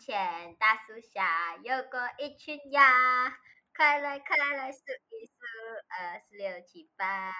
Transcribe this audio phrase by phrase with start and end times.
[0.00, 2.90] 前大树下有过一群鸭，
[3.76, 5.34] 快来快来数一数，
[5.90, 7.34] 二四六七八。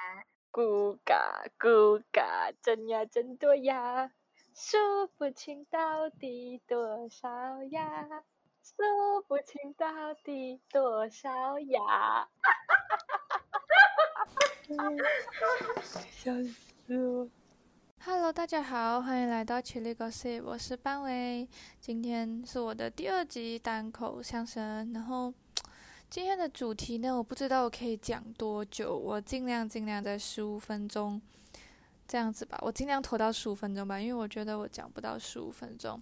[0.52, 4.12] 咕嘎咕嘎，真呀真多呀，
[4.54, 8.06] 数不清到底多少呀，
[8.62, 11.80] 数不清到底多少呀。
[11.80, 14.26] 哈哈哈哈
[14.76, 14.86] 哈
[15.80, 15.82] 哈！
[16.10, 17.30] 笑死我。
[18.02, 21.46] Hello，大家好，欢迎来到 Chili Gossip，我是班威。
[21.82, 25.32] 今天是我的第二集单口相声，然后
[26.08, 31.20] 今天的主题呢，我不知道我可以讲多久，我尽量尽量在十五分钟
[32.08, 36.00] 这样子吧，我尽量拖到十五分钟吧，因为我觉得我讲不到十五分钟。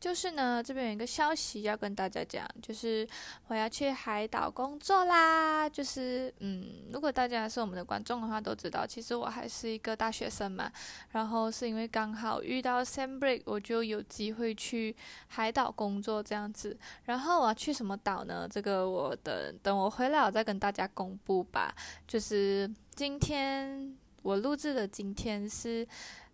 [0.00, 3.06] 就是呢，这边有一个消息要跟大家讲，就是
[3.48, 5.68] 我要去海岛工作啦。
[5.68, 10.70] 就是，嗯，如果大家是我们的观众的话，都知道，其实我还是一个大学生嘛。
[11.10, 14.94] 然后是因为刚好遇到 Sam Break，我就有机会去
[15.26, 16.78] 海岛工作这样子。
[17.04, 18.48] 然后我要去什么岛呢？
[18.48, 21.74] 这个我等等我回来，我再跟大家公布吧。
[22.06, 25.84] 就是今天我录制的今天是。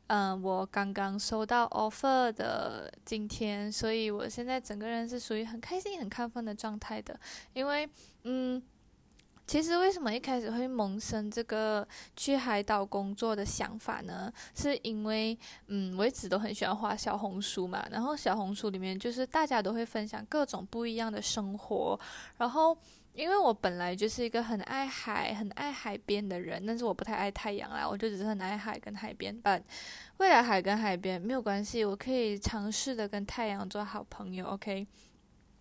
[0.08, 7.18] 嗯，我刚刚收到 offer 的今天，所以我现在整个人是属于很开心、很亢奋的状态的。
[7.54, 7.88] 因为，
[8.24, 8.62] 嗯，
[9.46, 14.30] 其实为什么一开始会萌生这个去海岛工作的想法呢？
[14.54, 15.36] 是因为，
[15.68, 21.98] 嗯，我一直都很喜欢画小红书嘛，然后小红书里面就是大家都会分享各种不一样的生活，
[22.36, 22.76] 然后。
[23.14, 29.34] 因为我本来就是一个很爱海、很爱海边的人，但是我不太爱太阳啦，我就只是很爱海跟海边。
[29.40, 29.62] 但
[30.18, 34.46] 未来海跟海边没有关系，我可以尝试的跟太阳做好朋友。
[34.46, 34.84] OK，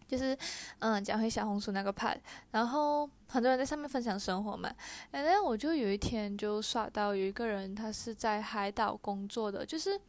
[0.08, 0.36] 就是
[0.80, 2.18] 嗯，讲回小红书那个 part，
[2.52, 4.74] 然后很多人在上面分享生活嘛，
[5.12, 10.02] 然后我就有一天就刷到有一个人，他是在海岛工作的，就是。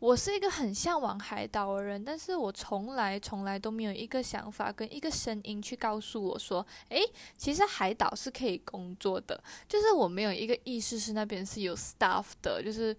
[0.00, 7.02] 我是一个很向往海岛的人，但是我从来从来都没有一个想法跟一个声音去告诉我说，诶，
[7.36, 9.38] 其实海岛是可以工作的，
[9.68, 12.96] 就是我没有一个意识是那边是有 staff 的，就是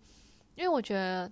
[0.56, 1.30] 因为我觉得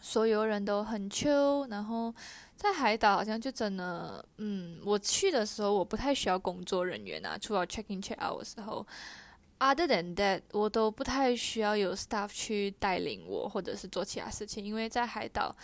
[0.00, 2.12] 所有人都很 chill，然后
[2.56, 8.84] 在海岛好像就真的，嗯，我去的时候我不太需要工作人员啊，除了 check in check out 的时候。
[9.60, 15.54] Other than that，我都不太需要有 staff 去带领我，或者是做其他事情，因为在海岛，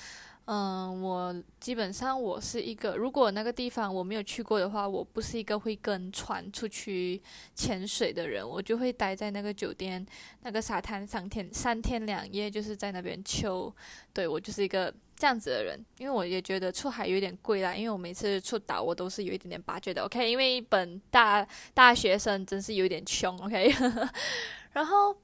[0.47, 7.23] 嗯，我基本上我是一个，如果那个地方我没有去过的话，我不是一个会跟船出去
[7.55, 10.05] 潜水的人，我就会待在那个酒店
[10.43, 13.75] 那个沙滩三天三天两夜，就是在那边秋。
[14.13, 14.93] 对我就是一个。
[15.17, 23.73] 这样子的人，因为我也觉得出海有点贵啦，因为我每次出岛我都是有一点点八觉的，OK，因为本大大学生真是有点穷，OK，
[24.75, 25.17] 然后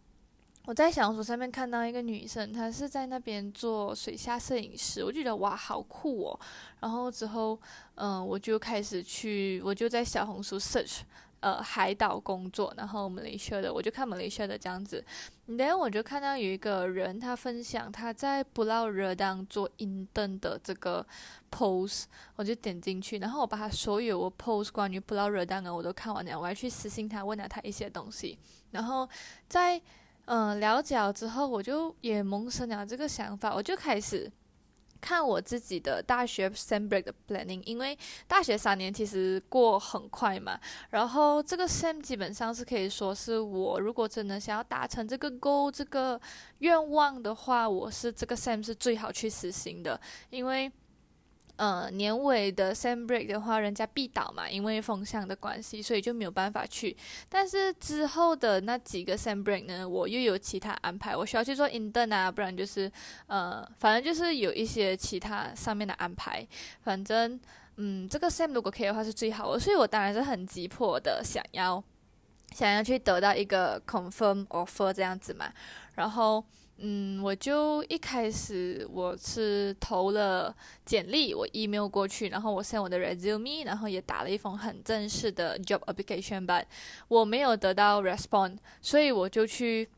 [0.70, 6.40] 我在小红书上面看到一个女生，她是在那边做水下摄影师，我觉得哇好酷哦，
[6.78, 7.60] 然后之后
[7.96, 11.00] 嗯我就开始去，我就在小红书 search。
[11.40, 15.02] 呃，海岛工作，然后马来西亚的，我就看马来西亚的这样子，
[15.46, 21.04] 然后我就看到有一个人，他分享他在布劳热当做 intern 的这个
[21.50, 22.04] post，
[22.36, 28.38] 我就点进去，然后我把他所有我 post 关于布劳热当的我都看完了，我还去私信他，问了他一些东西，
[28.72, 29.08] 然后
[29.48, 29.80] 在
[30.32, 34.30] 嗯了解了之后，我就也萌生了这个想法，我就开始。
[35.00, 37.98] 看我自己的大学 sember 的 planning，因为
[38.28, 40.60] 大学三年其实过很快嘛，
[40.90, 46.20] 然后这个 sem 基本上是可以说是我如果真的想要达成这个 goal 这个
[46.58, 49.98] 愿望的话，我是这个 sem 是最好去实行的，
[50.28, 50.70] 因为。
[51.60, 56.96] 呃，年尾的 Sam Break 的话，人家必倒嘛，因为风向的关系，所以就没有办法去。
[57.28, 62.90] 但是之后的那几个 Sam Break 呢，我又有其他安排，我需要去做 Intern 啊，不然就是
[63.26, 66.48] 呃，反正就是有一些其他上面的安排。
[66.80, 67.38] 反正，
[67.76, 71.84] 嗯，这个 Sam 如果可以的话是最好的，所以我当然是很急迫的想要
[72.54, 75.52] 想要去得到一个 Confirm Offer 这样子嘛，
[75.94, 76.42] 然后。
[76.82, 80.54] 嗯，我就一开始我是投了
[80.84, 86.64] 简历，我 email 过去，然后我 send 我的 resume，然后也打了一封很正式的 job application，but
[87.08, 89.88] 我没有得到 respond，所以我就去。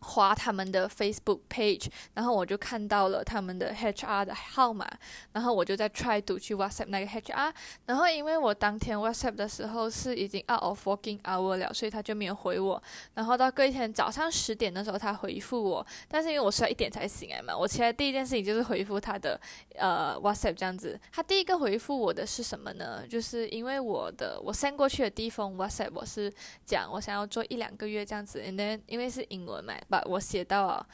[0.00, 4.86] 划他们的 Facebook page，然后我就看到了他们的 HR 的号码，
[5.32, 7.52] 然后我就在 try to 去 WhatsApp 那个 HR，
[7.86, 12.80] 然后因为我当天 WhatsApp 的时候是已经 out of working hour 了，所以他就没有回我。
[13.14, 19.40] 然后到隔一天早上十点的时候，他回复我，但是因为我睡一点才醒来嘛，我起来第一件事情就是回复他的
[19.76, 21.00] 呃 WhatsApp 这样子。
[21.10, 23.06] 他第一个回复我的是什么呢？
[23.08, 26.32] 就是因为我的我 send 过去的第一封 WhatsApp 我是
[26.64, 29.74] 讲我想要做一两个月这样子，and then 因为是英文嘛。
[29.88, 30.84] 把我写到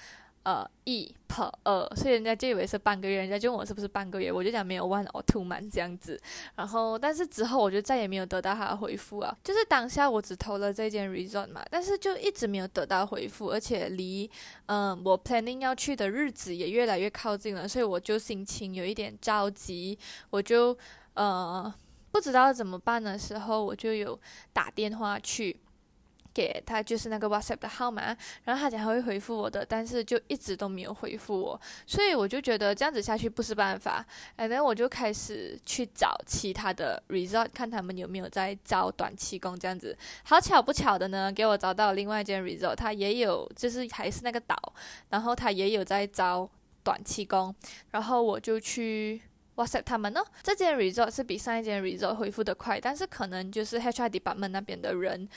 [0.44, 6.20] 呃一破二，所以人家就以为是半个月，人家就问我是不是半个月，我就讲没有 one or two month 这样子。
[6.56, 9.34] 然后，但是之后我就再也没有得到他的回复啊。
[9.44, 14.28] 就是当下我只投了这件 resort 嘛，但是就一直没有得到回复，而且离
[14.66, 19.96] 嗯我 planning 要去的日子也越来越靠近了，所以我就心情有一点着急，
[20.30, 20.76] 我就
[21.14, 21.72] 呃
[22.10, 24.20] 不知道怎么办的时候，我就有
[24.52, 25.56] 打电话去。
[26.34, 34.04] 给他就是那个 WhatsApp 的号码，然后他讲他会回复我的，但是就一直都没有回复我，所以我就觉得这样子下去不是办法，
[34.36, 39.96] 然后我就开始去找其他的 resort，看他们有没有在招短期工这样子。
[40.24, 44.56] 好巧不巧的呢，给我找到另外一间 resort，他也有就是还是那个岛，
[45.10, 46.48] 然后他也有在招
[46.82, 47.54] 短期工，
[47.90, 49.20] 然后我就去
[49.56, 50.20] WhatsApp 他们呢。
[50.42, 55.28] 这间 resort 是比上一间 resort 回复的快，但是可能就是 HR department 那边的人。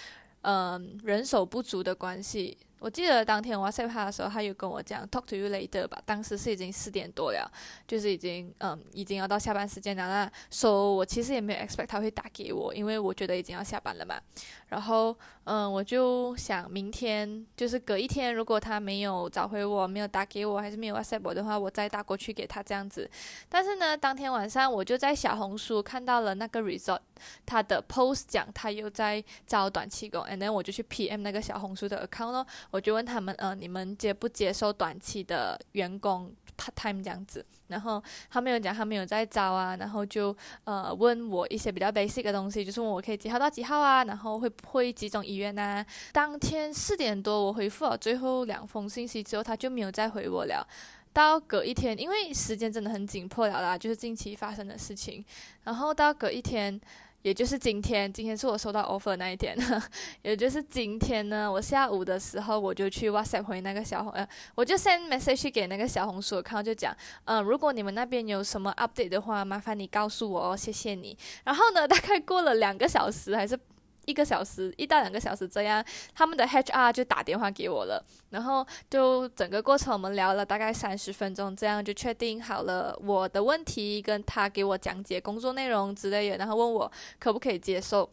[0.47, 2.55] 嗯，人手不足的关系。
[2.85, 5.99] 我记得当天我 WhatsApp 他的时候，他有跟我讲 “talk to you later” 吧。
[6.05, 7.51] 当时是已经四点多了，
[7.87, 10.07] 就是已经嗯，已经要到下班时间了。
[10.07, 14.21] 那说我其实也没有 expect 他会打给我，因为我觉得已经要下班了嘛。
[14.67, 23.09] 然后嗯，我就想明天就是隔一天，如果他没有找回我，没有打给我，还是没有 WhatsApp 我的话，我再打过去给他这样子。
[23.49, 26.99] 但是呢，当天晚上我就在小红书看到了那个 resort
[27.47, 32.45] 他的 post 讲他又在招短期工，and then 我就去 PM 那个小红书的 account 咯。
[32.75, 37.45] 我就问他们，呃，你们接不接受短期的员工 part time 这样子？
[37.67, 40.35] 然后他们有讲他们有在招啊，然后就
[40.65, 45.85] 呃问我一些比较 basic 的东西，就是问我可以几号到几号啊，然后会不会几种医院呐？
[46.11, 50.67] 当天四点多我回复了最后两封信息之后，他就没有再回我了。
[51.13, 55.23] 到隔一天，因为时间真的很紧迫了啦，就是近期发生的事情。
[55.63, 56.81] 然后到隔一天。
[57.25, 59.57] 也就是今天，今天是我收到 offer 那一天，
[60.21, 71.17] 也就是今天呢，我下午的时候我就去 WhatsApp 回那个小红，呃，我就 send message 给那个小红书，然后就讲，嗯，如果你们那边有什么 update 的话，麻烦你告诉我哦，谢谢你。
[71.43, 73.57] 然后呢，大概过了两个小时还是。
[74.05, 88.09] 一个小时，一到两个小时这样，他们的 HR 就打电话给我了，然后就整个过程我们聊了大概三十分钟，这样就确定好了我的问题，跟他给我讲解工作内容之类的，然后问我可不可以接受，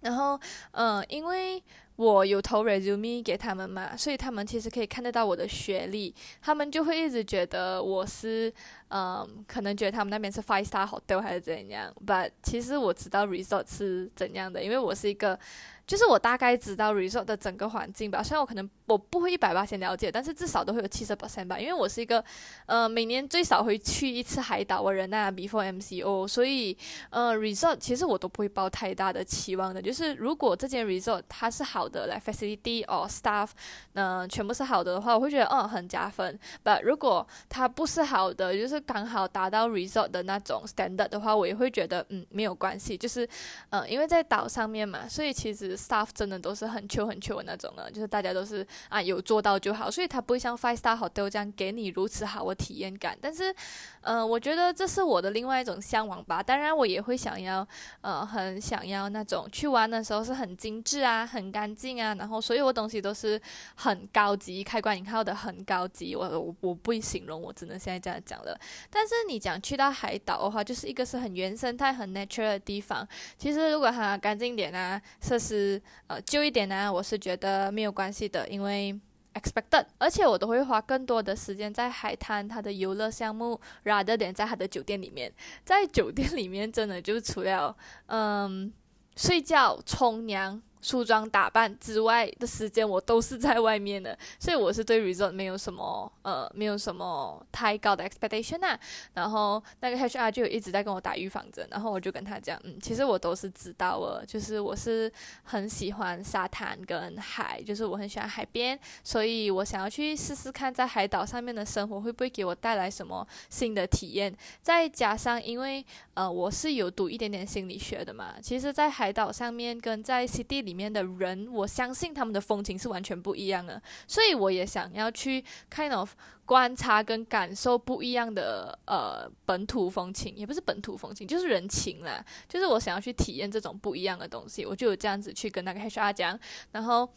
[0.00, 0.38] 然后
[0.72, 1.62] 嗯，因为。
[1.96, 8.52] 我有投 resume 给他们嘛，所以他们其实可以看得到我的学历，他们就会一直觉得我是，
[8.88, 15.38] 嗯，可能觉得他们那边是 five star hotel 还是怎样，but 其实我知道 resort 是怎样的，因为我是一个。
[15.86, 22.22] 就是我大概知道 resort 的整个环境吧，虽然我可能我不会一百八先了解，但是至少都会有七十 percent 吧，因为我是一个，
[22.66, 26.76] 呃，每年最少会去一次海岛的人呐，before MCO，所以，
[27.10, 33.48] 呃，resort 其实我都不会抱太大的期望的，就是如果这间 resort 它是好的，like facility or staff，
[33.94, 36.38] 嗯，全部是好的的话，我会觉得嗯很加分。
[36.62, 43.28] But 如果它不是好的，就是刚好达到 resort 的那种 standard 的话，我也会觉得嗯没有关系，就是，
[43.70, 45.74] 嗯，因为在岛上面嘛，所以其实。
[45.74, 53.16] staff 真的都是很求很求的那种了，就是大家都是啊有做到就好，所以它不会像 five star hotel 这样给你如此好的体验感。
[53.20, 53.54] 但是，
[54.02, 56.42] 嗯，我觉得这是我的另外一种向往吧。
[56.42, 57.66] 当然，我也会想要，
[58.00, 63.40] 呃，很想要那种去玩的时候是很精致啊，很干净啊，然后所有东西都是
[63.74, 66.14] 很高级，开关引号的很高级。
[66.14, 68.58] 我我我不会形容，我只能现在这样讲了。
[68.90, 73.06] 但是你讲去到海岛的话，就是一个是很原生态、很 natural 的地方。
[73.36, 75.80] 其实如果它干净点啊，设施。
[76.06, 78.98] 呃，旧一点啊，我是觉得没有关系的，因为为
[79.34, 85.32] expected，而且我都会花更多的时间在海滩他的游乐项目，rather 点在他的酒店里面。
[85.64, 88.72] 在酒店里面，真的就除了嗯
[89.16, 90.60] 睡觉、冲凉。
[90.84, 98.78] 梳妆打扮之外的时间，我都是在外面的， 所以我是对 resort 没有什么呃，没有什么太高的 expectation 啊。
[99.14, 105.10] 然后那个 HR 就一直在跟我打预防针，然后我就跟他讲，嗯，其实我都是知道了，就是我是
[105.44, 114.36] 很喜欢沙滩跟海，就是我很喜欢海边，所以我想要去试试看在海岛上面的生活会不会给我带来什么新的体验。
[114.60, 120.73] 再加上因为呃我是有读一点点心理学的嘛，其实，在海岛上面跟在 city 里。
[120.74, 126.10] 里面的人，我相信他们的风情是完全不一样的，所以我也想要去 kind of
[126.44, 136.36] 观察跟感受不一样的呃本土风情，也不是本土风情，就是人情啦，就是我想要去体验这种不一样的东西，我就有这样子去跟那个 HR 讲，
[136.72, 137.08] 然后。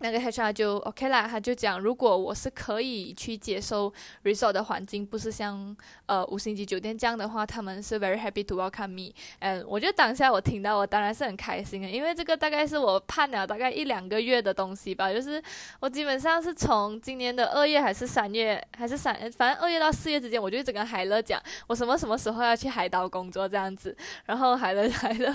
[0.00, 5.76] 那个 HR 就 OK 啦，他就讲，如果我是可以去接受 resort 的环境，不是像
[6.06, 9.12] 呃五星级酒店这样的话，他们是 very happy to welcome me。
[9.40, 15.12] 嗯，我觉得当下我听到，我当然是很开心的，因为这个大概是我盼了大概一两个月的东西吧。
[15.12, 15.42] 就是
[15.80, 23.96] 我基本上是从今年的二月还是三月，还是三，反正二月到四月之间，我就一直跟海乐讲，我什么什么时候要去海岛工作这样子。
[24.26, 25.32] 然后海乐 海乐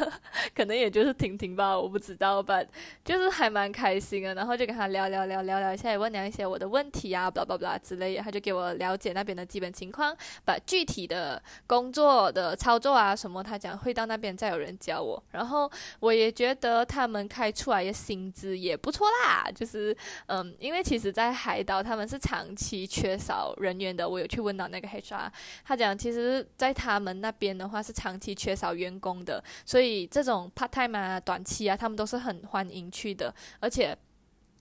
[0.55, 2.63] 可能也就是听听吧，我不知道吧，
[3.03, 4.33] 就是还蛮开心的。
[4.33, 4.52] 然后。
[4.55, 15.21] 就跟他聊聊聊聊聊一下，也问了一些我的问题啊，巴拉巴拉之类的，他就给我了解那边的基本情况，把具体的工作的操作啊什么，他讲会到那边再有人教我。
[15.31, 15.69] 然后
[15.99, 19.95] 我也觉得他们开出来的薪资也不错啦，就是
[20.27, 24.07] 嗯，因为其实，在海岛他们是长期缺少人员的。
[24.07, 25.29] 我有去问到那个 HR，
[25.65, 33.97] 他讲其实，在他们那边的话是长期缺少员工的，所以这种 part time 啊、短期啊，他们都是很欢迎去的，而且。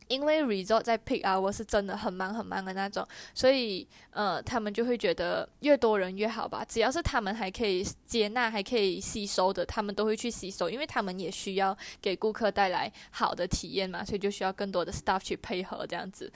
[0.09, 6.65] 因为 resort 在 pick 啊，我是真的很忙很忙的那种，所以呃，他们就会觉得越多人越好吧。
[6.69, 16.31] 只要是他们还可以接纳、还可以吸收的，他们都会去吸收，因为他们也需要给顾客带来好的体验嘛，所以就需要更多的 staff 去配合这样子。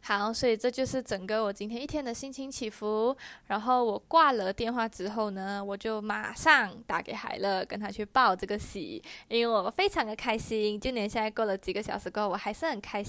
[0.00, 3.16] 好，所以这就是整个我今天一天的心情起伏。
[3.46, 10.78] 然后我挂了电话之后呢，我就马上打给海乐，跟他去报这个喜，因为我非常的开心。
[10.78, 13.05] 就连现在过了几个小时过后，我还是很开心。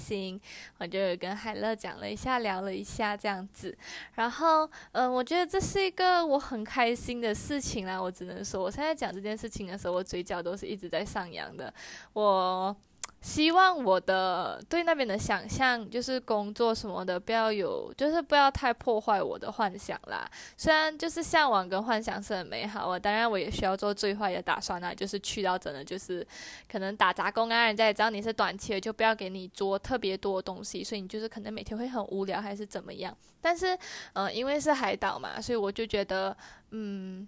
[0.78, 3.78] 我就跟海乐讲了一下，聊了一下这样子。
[4.14, 8.02] 然后，嗯，我觉得这是一个我很开心的事情啦。
[8.02, 11.74] 我只能说，我现在讲这件事情的时候，我嘴角都是一直在上扬的。
[12.14, 12.76] 我。
[13.20, 20.30] 希望我的对那边的想象，就是工作什么的，不要有，就是不要太破坏我的幻想啦。
[20.56, 26.26] 虽然就是向往跟幻想是很美好啊，当然我也需要做最坏的打算啊，就是去到真的就是
[26.72, 33.16] 可能打杂工啊，人家也知道你是短期的，就不要给你做特别多东西，所以你就是可能每天会很无聊还是怎么样。
[33.42, 33.78] 但是，
[34.14, 36.36] 嗯，因为是海岛嘛，所以我就觉得，
[36.72, 37.28] 嗯。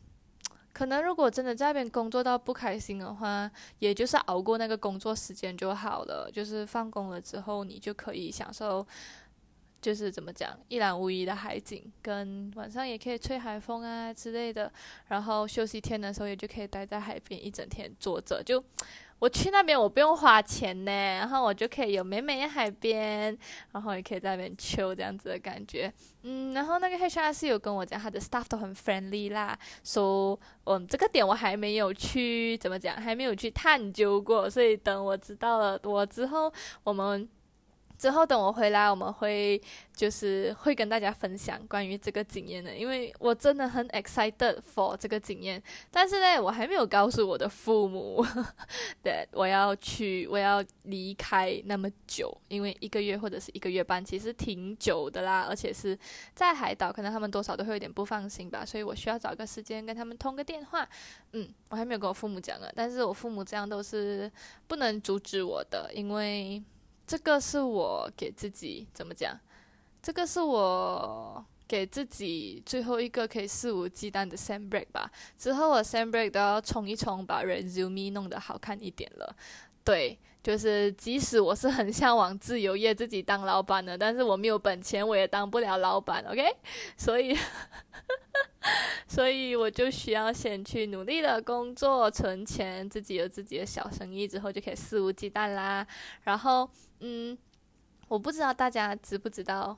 [0.72, 3.50] 可能如果真的在那边工作到不开心的话，
[3.80, 6.30] 也就是熬过那个工作时间就好了。
[6.32, 8.86] 就是放工了之后，你就可以享受，
[9.82, 14.72] 就是怎么讲一览无遗的海景，跟晚上也可以吹海风啊之类的。
[15.08, 18.64] 然后休息天的时候，也就可以待在海边一整天坐着就。
[19.20, 23.38] 我去那边，我不用花钱呢，然后我就可以有美美的海边，
[23.72, 25.94] 然后也可以在那边秋这样子的感觉。
[26.24, 36.52] 嗯，然后那个 HR 是有跟我讲，他的 staff 都很 friendly 啦，说，嗯，这个点我还没有去怎么讲，还没有去探究过，所以等我知道了我之后，
[36.84, 37.28] 我们。
[38.00, 39.62] 之后等我回来，我们会
[39.94, 45.62] 就是会跟大家分享关于这个经验的，因为我真的很 excited for 这个经验。
[45.92, 48.26] 但是呢，我还没有告诉我的父母，
[49.04, 56.00] 对，我要去，我要离开那么久，因为一个月或者是一个月半，其实挺久的啦，而且是
[56.34, 60.88] 在海岛，可能他们多少都会有点不放心吧，所以我需要找个时间跟他们通个电话。
[61.34, 64.32] 嗯，我还没有跟我父母讲啊，但是我父母这样都是
[64.68, 66.64] 不能阻止我的，因为。
[67.10, 69.36] 这个是我给自己怎么讲？
[70.00, 75.10] 这个是我给自己最后一个可以肆无忌惮的 sand break 吧。
[75.36, 79.36] 之后我 sand break 都要冲一冲，把 resume 弄得好看一点了。
[79.84, 86.24] 对，就是即使我是很向往自由业，自己当老板的，但是我没有本钱，我也当不了老板。
[86.26, 86.46] OK，
[86.96, 87.36] 所以，
[89.20, 95.86] 所以我就需要先去努力的工作，存钱，自己有自己的小生意，之后就可以肆无忌惮啦。
[96.22, 96.70] 然后。
[97.02, 97.38] 嗯，
[98.08, 99.78] 我不知道大家知不知道，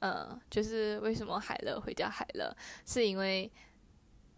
[0.00, 2.52] 呃，就是为什么海乐会叫海乐，
[2.84, 3.48] 是因为。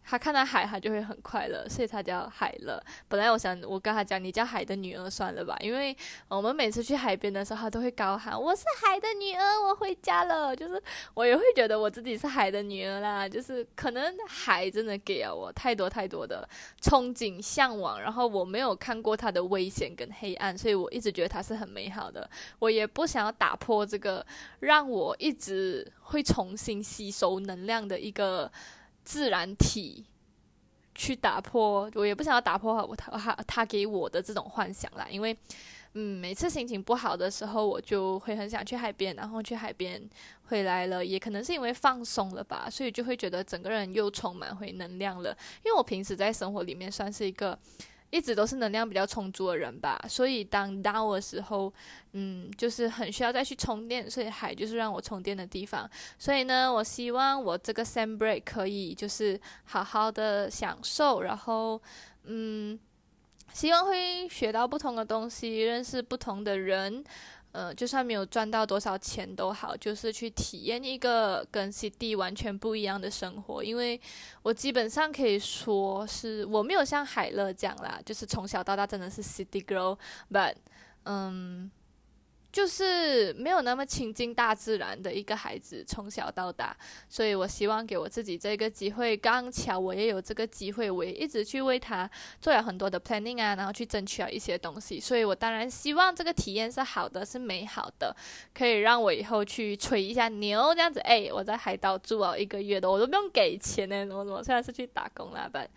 [0.06, 2.78] 他看到海，他就会很快乐，所以他叫海乐。
[3.08, 5.96] 本来我想，我跟他讲，你叫海的女儿算了吧，因为
[6.28, 10.80] 我们每次去海边的时候，他都会高喊：“我是海的女儿，我回家了。”就是
[11.14, 13.26] 我也会觉得我自己是海的女儿啦。
[13.26, 16.46] 就是可能海真的给了我太多太多的
[16.82, 22.28] 憧憬、向往，然后我没有看过它的危险跟黑暗，所以我一直觉得它是很美好的。
[22.58, 24.24] 我也不想要打破这个
[24.60, 28.52] 让我一直会重新吸收能量的一个。
[29.04, 30.06] 自然体
[30.94, 35.36] 去打破，我也不想要打破我他他他给我的这种幻想啦，因为
[35.92, 40.02] 嗯，每次心情不好的时候，我就会很想去海边，然后去海边
[40.46, 45.30] 回来了，也可能是因为放松了吧，所以就会觉得整个人又充满回能量了。
[45.64, 47.58] 因为我平时在生活里面算是一个。
[48.14, 51.72] 一直都是能量比较充足的人吧，所以当 down 的时候，
[52.12, 55.90] 嗯，就是很需要再去充电，所以海就是让我充电的地方。
[56.16, 61.82] 所以呢，我希望我这个 sand break 可以就是好好的享受，然后，
[62.22, 62.78] 嗯，
[63.52, 67.04] 希望会学到不同的东西，认识不同的人。
[67.54, 73.62] 呃，就算没有赚到多少钱都好，就是去体验一个跟 CD 完全不一样的生活。
[73.62, 74.00] 因为
[74.42, 80.54] 我基本上可以说是我没有像海乐这样啦，就是从小到大真的是 City Girl，but
[81.04, 81.70] 嗯。
[82.54, 86.74] 就是没有那么亲近大自然的一个孩子，从小到大，
[87.08, 89.16] 所以我希望给我自己这个机会。
[89.16, 92.08] 刚巧我也有这个机会，我也一直去为他
[92.40, 95.00] 做了很多的 planning 啊，然后去争取了一些东西。
[95.00, 98.14] 所以我当然希望这个体验是好的，是美好的，
[98.54, 101.00] 可以让我以后去吹一下牛这样子。
[101.00, 105.68] 哎，我在海岛住了一个月的，我都不用给钱呢，我我现在是去打工啦，但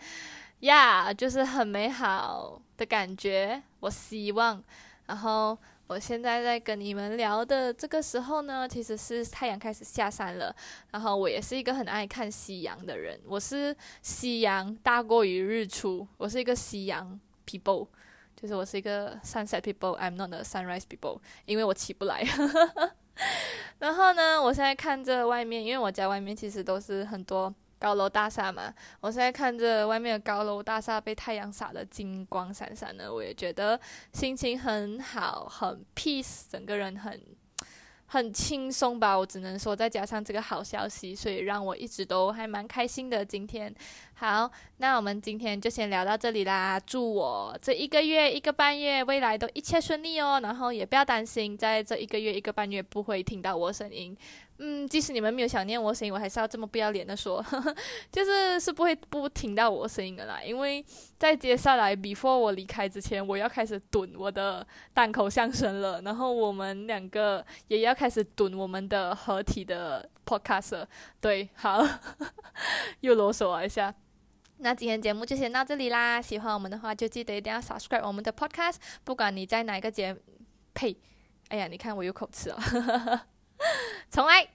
[0.59, 3.63] 呀，就是很美好的感觉。
[3.79, 4.63] 我希望，
[5.07, 5.57] 然后。
[5.87, 10.53] 我现在在跟你们聊的这个时候呢，其实是太阳开始下山了。
[10.91, 17.87] 然后我也是一个很爱看夕阳的人，我是夕阳大过于日出，我是一个夕阳 people，
[18.35, 22.21] 就是我是一个 sunset people，I'm not a sunrise people，因为我起不来。
[23.79, 27.53] 然后呢，我现在看着外面，因为我家外面其实都是很多。
[27.79, 33.79] 高楼大厦嘛，我现在看着外面的高楼大厦被太阳洒得金光闪闪的，我也觉得
[34.13, 37.21] 心情很好，很 peace，整个人很
[38.07, 39.17] 很轻松吧。
[39.17, 43.23] 我只能说，再加上这个好消息，所以让我一直都还蛮开心的。
[43.23, 43.73] 今天
[44.19, 46.79] 好，那我们今天就先聊到这里啦。
[46.79, 54.17] 祝我这一个月一个半月未来都一切顺利哦，然后也不要担心，在这一个月一个半月不会听到我声音。
[54.57, 57.45] 嗯，即使你们没有想念我声音，我还是要这么不要脸的说，
[58.11, 60.41] 就是是不会不听到我声音的啦。
[60.43, 60.83] 因为
[61.19, 66.01] 在接下来，before 我离开之前，我要开始蹲我的单口相声了。
[66.01, 70.87] 然后我们两个也要开始蹲我们的合体的 podcast。
[71.21, 71.85] 对，好，
[73.01, 73.93] 又啰嗦了一下。
[74.59, 76.19] 那今天节目就先到这里啦。
[76.21, 78.77] 喜欢我们的话，就记得一定要 subscribe 我们的 podcast。
[79.03, 80.15] 不管你在哪个节，
[80.73, 80.97] 呸，
[81.49, 82.57] 哎呀，你看我有口吃哦。
[84.09, 84.47] 重来，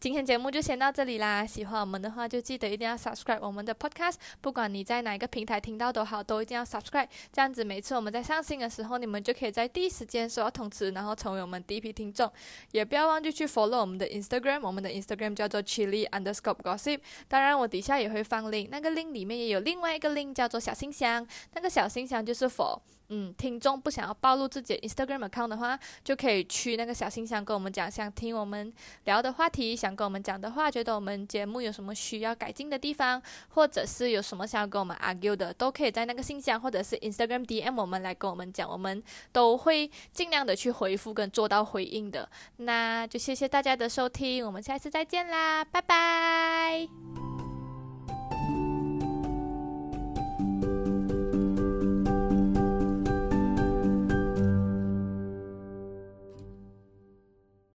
[0.00, 1.44] 今天节目就先到这里啦。
[1.44, 4.14] 喜欢我们的话，就记得一定要 subscribe 我们的 podcast。
[4.40, 7.06] 不管你在哪一个平台听到都好，都一定要 subscribe。
[7.30, 12.32] 这样子，每次我们在上新的时候，你们就可以在第一时间收到通知，然后成为我们第一批听众。
[12.72, 17.00] 也不要忘记去 follow 我们的 Instagram，我们的 Instagram 叫做 Chili Underscore Gossip。
[17.28, 22.80] 当然，我底下也会放 link，那个 link 里面也有另外一个 link 叫做小信箱，那个小信箱就是 for。
[23.10, 28.72] 嗯，听众不想要暴露自己 Instagram account 的话，就可以去那个小信箱跟我们讲，想听我们
[29.04, 42.28] 聊的话题，想跟我们讲的话，觉得我们节目有什么需要改进的地方，或者是有什么想要跟我们 argue 的，都可以在那个信箱或者是 Instagram DM 我们来跟我们讲，我们都会尽量的去回复跟做到回应的。
[42.58, 47.29] 那就谢谢大家的收听，我们下次再见啦，拜拜。